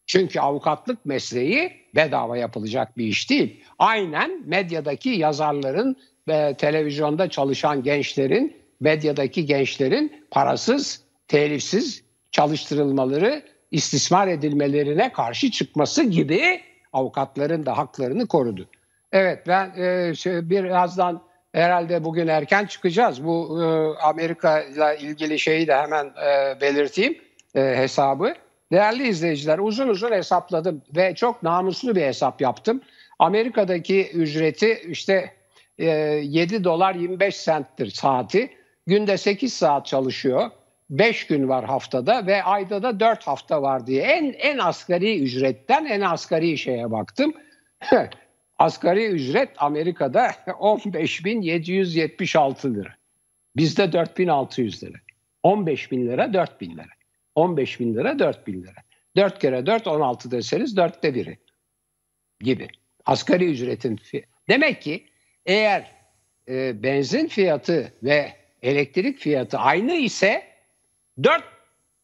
[0.06, 3.64] Çünkü avukatlık mesleği bedava yapılacak bir iş değil.
[3.80, 5.96] Aynen medyadaki yazarların
[6.28, 16.62] ve televizyonda çalışan gençlerin, medyadaki gençlerin parasız, telifsiz çalıştırılmaları, istismar edilmelerine karşı çıkması gibi
[16.94, 18.70] avukatların da haklarını korudu.
[19.12, 21.27] Evet ben e, şey, birazdan
[21.58, 23.26] herhalde bugün erken çıkacağız.
[23.26, 23.66] Bu e,
[24.02, 27.18] Amerika ile ilgili şeyi de hemen e, belirteyim
[27.56, 28.34] e, hesabı.
[28.72, 32.82] Değerli izleyiciler uzun uzun hesapladım ve çok namuslu bir hesap yaptım.
[33.20, 35.32] Amerika'daki ücreti işte
[35.78, 38.50] e, 7 dolar 25 centtir saati.
[38.88, 40.52] Günde 8 saat çalışıyor.
[40.90, 44.04] 5 gün var haftada ve ayda da 4 hafta var diye.
[44.04, 47.34] En en asgari ücretten en asgari şeye baktım.
[48.58, 52.96] asgari ücret Amerika'da 15.776 lira.
[53.56, 54.98] Bizde 4600 lira.
[55.44, 56.86] 15 bin lira 4 bin lira.
[57.36, 58.76] 15 bin lira 4 bin lira.
[59.16, 61.38] 4 kere 4 16 deseniz dörtte biri
[62.42, 62.68] gibi.
[63.06, 64.00] Asgari ücretin
[64.50, 65.06] Demek ki
[65.46, 65.92] eğer
[66.48, 70.44] e, benzin fiyatı ve elektrik fiyatı aynı ise
[71.24, 71.44] 4,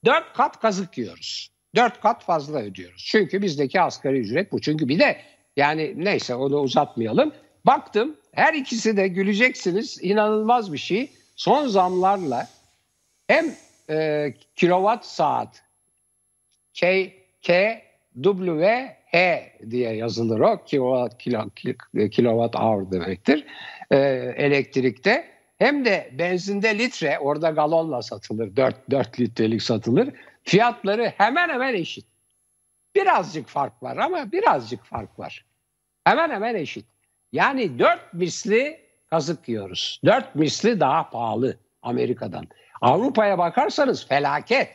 [0.05, 1.53] 4 kat kazık yiyoruz.
[1.75, 3.07] 4 kat fazla ödüyoruz.
[3.11, 4.61] Çünkü bizdeki asgari ücret bu.
[4.61, 5.21] Çünkü bir de
[5.57, 7.33] yani neyse onu uzatmayalım.
[7.65, 9.99] Baktım her ikisi de güleceksiniz.
[10.01, 11.11] inanılmaz bir şey.
[11.35, 12.47] Son zamlarla
[13.27, 13.45] hem
[13.89, 15.63] e, kilowatt saat
[16.73, 17.81] K, K,
[18.23, 20.63] W, H diye yazılır o.
[20.65, 23.45] Kilowatt, kilo, kilo- kilowatt hour demektir.
[23.91, 23.97] E,
[24.37, 25.33] elektrikte.
[25.57, 28.55] Hem de benzinde litre, orada galonla satılır.
[28.55, 30.09] 4, 4 litrelik satılır.
[30.43, 32.05] Fiyatları hemen hemen eşit.
[32.95, 35.45] Birazcık fark var ama birazcık fark var.
[36.03, 36.85] Hemen hemen eşit.
[37.31, 38.79] Yani 4 misli
[39.09, 40.01] kazık yiyoruz.
[40.05, 42.47] Dört misli daha pahalı Amerika'dan.
[42.81, 44.69] Avrupa'ya bakarsanız felaket.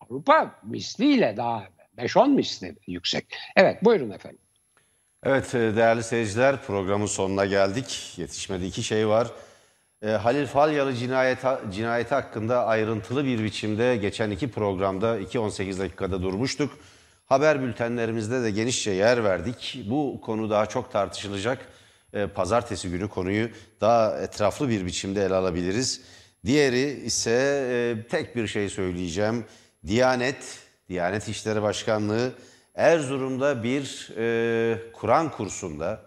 [0.00, 1.64] Avrupa misliyle daha
[1.98, 3.36] 5-10 misli yüksek.
[3.56, 4.38] Evet buyurun efendim.
[5.24, 8.14] Evet e, değerli seyirciler programın sonuna geldik.
[8.16, 9.28] Yetişmedi iki şey var.
[10.02, 16.78] E, Halil Falyalı cinayeti, cinayeti hakkında ayrıntılı bir biçimde geçen iki programda 2-18 dakikada durmuştuk.
[17.32, 19.82] Haber bültenlerimizde de genişçe yer verdik.
[19.86, 21.66] Bu konu daha çok tartışılacak.
[22.12, 23.48] E, Pazartesi günü konuyu
[23.80, 26.00] daha etraflı bir biçimde ele alabiliriz.
[26.44, 27.30] Diğeri ise
[27.70, 29.44] e, tek bir şey söyleyeceğim.
[29.86, 30.58] Diyanet,
[30.88, 32.32] Diyanet İşleri Başkanlığı
[32.74, 36.00] Erzurum'da bir e, Kur'an kursunda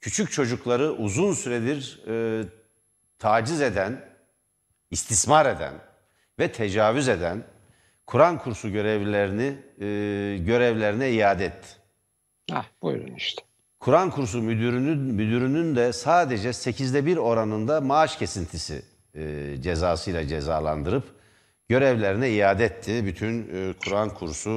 [0.00, 2.44] küçük çocukları uzun süredir e,
[3.18, 4.04] taciz eden,
[4.90, 5.74] istismar eden
[6.38, 7.44] ve tecavüz eden
[8.06, 9.86] Kur'an kursu görevlilerini e,
[10.38, 11.68] görevlerine iade etti.
[12.50, 13.42] Hah, buyurun işte.
[13.80, 18.82] Kur'an kursu müdürünün müdürünün de sadece 8'de 1 oranında maaş kesintisi
[19.14, 21.04] e, cezasıyla cezalandırıp
[21.68, 23.06] görevlerine iade etti.
[23.06, 24.50] Bütün e, Kur'an kursu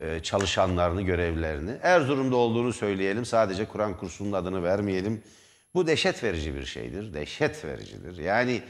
[0.00, 1.70] e, e, çalışanlarını, görevlerini.
[1.82, 3.24] Erzurum'da olduğunu söyleyelim.
[3.24, 5.22] Sadece Kur'an kursunun adını vermeyelim.
[5.74, 7.14] Bu dehşet verici bir şeydir.
[7.14, 8.16] Dehşet vericidir.
[8.18, 8.62] Yani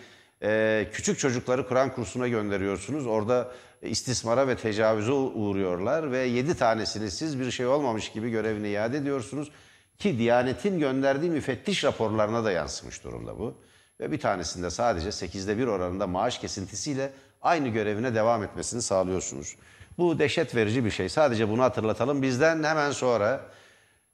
[0.42, 3.06] e, küçük çocukları Kur'an kursuna gönderiyorsunuz.
[3.06, 8.96] Orada istismara ve tecavüze uğruyorlar ve yedi tanesini siz bir şey olmamış gibi görevine iade
[8.96, 9.50] ediyorsunuz.
[9.98, 13.54] Ki Diyanet'in gönderdiği müfettiş raporlarına da yansımış durumda bu.
[14.00, 17.12] Ve bir tanesinde sadece 8'de 1 oranında maaş kesintisiyle
[17.42, 19.56] aynı görevine devam etmesini sağlıyorsunuz.
[19.98, 21.08] Bu dehşet verici bir şey.
[21.08, 22.22] Sadece bunu hatırlatalım.
[22.22, 23.40] Bizden hemen sonra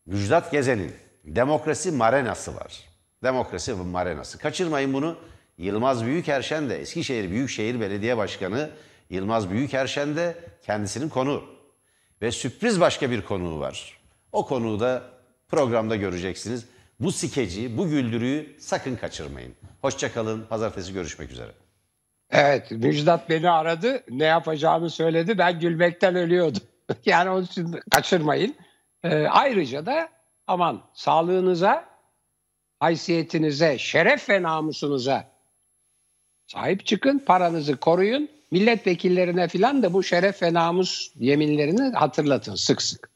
[0.07, 0.93] Müjdat Gezen'in
[1.24, 2.81] Demokrasi Marenası var.
[3.22, 4.39] Demokrasi Marenası.
[4.39, 5.16] Kaçırmayın bunu.
[5.59, 8.71] Yılmaz Büyükerşen de Eskişehir Büyükşehir Belediye Başkanı
[9.11, 10.37] Yılmaz Büyükerşen de
[10.67, 11.45] kendisinin konu.
[12.23, 14.01] Ve sürpriz başka bir konuğu var.
[14.33, 15.03] O konuğu da
[15.49, 16.67] programda göreceksiniz.
[17.01, 19.55] Bu skeci, bu güldürüyü sakın kaçırmayın.
[19.83, 20.47] Hoşçakalın.
[20.49, 21.51] Pazartesi görüşmek üzere.
[22.31, 24.03] Evet Müjdat beni aradı.
[24.11, 25.39] Ne yapacağımı söyledi.
[25.39, 26.63] Ben gülmekten ölüyordum.
[27.05, 28.57] yani onun için kaçırmayın.
[29.05, 30.09] Ee, ayrıca da
[30.47, 31.85] aman sağlığınıza,
[32.81, 35.36] haysiyetinize, şeref ve namusunuza
[36.47, 37.18] sahip çıkın.
[37.18, 38.28] Paranızı koruyun.
[38.51, 43.16] Milletvekillerine filan da bu şeref ve namus yeminlerini hatırlatın sık sık.